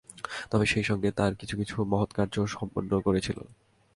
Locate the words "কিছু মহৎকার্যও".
1.57-2.45